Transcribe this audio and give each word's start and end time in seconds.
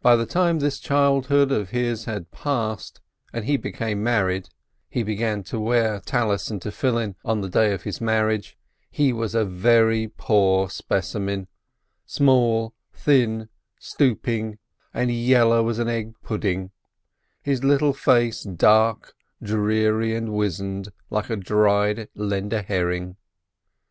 By 0.00 0.16
the 0.16 0.24
time 0.24 0.60
this 0.60 0.80
childhood 0.80 1.52
of 1.52 1.68
his 1.76 2.06
had 2.06 2.30
passed, 2.30 3.02
and 3.34 3.44
he 3.44 3.58
came 3.58 3.68
to 3.74 3.78
be 3.84 3.94
married 3.96 4.48
(he 4.88 5.02
began 5.02 5.42
to 5.42 5.60
wear 5.60 6.00
the 6.00 6.10
phylacteries 6.10 6.50
and 6.50 6.62
the 6.62 6.72
prayer 6.72 6.92
scarf 7.10 7.14
on 7.22 7.40
the 7.42 7.50
day 7.50 7.74
of 7.74 7.82
his 7.82 8.00
marriage), 8.00 8.56
he 8.90 9.12
was 9.12 9.34
a 9.34 9.44
very 9.44 10.08
poor 10.16 10.70
specimen, 10.70 11.48
small, 12.06 12.72
thin, 12.94 13.50
stooping, 13.78 14.56
and 14.94 15.10
yellow 15.10 15.68
as 15.68 15.78
an 15.78 15.88
egg 15.90 16.14
pudding, 16.22 16.70
his 17.42 17.62
little 17.62 17.92
face 17.92 18.44
dark, 18.44 19.12
dreary, 19.42 20.16
and 20.16 20.30
weazened, 20.32 20.88
like 21.10 21.28
a 21.28 21.36
dried 21.36 22.08
Lender 22.14 22.62
herring. 22.62 23.16